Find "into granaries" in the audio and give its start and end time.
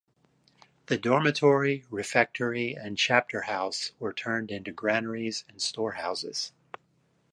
4.49-5.45